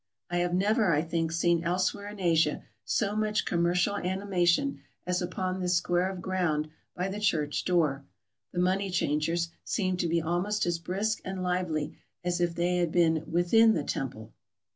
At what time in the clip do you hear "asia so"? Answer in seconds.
2.19-3.15